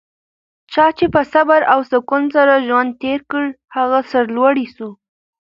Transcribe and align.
چا 0.73 0.85
چي 0.97 1.05
په 1.13 1.21
صبر 1.33 1.61
او 1.73 1.79
سکون 1.91 2.23
سره 2.35 2.63
ژوند 2.67 2.89
تېر 3.01 3.19
کړ؛ 3.31 3.45
هغه 3.75 3.99
سرلوړی 4.11 4.65
سو. 4.75 4.89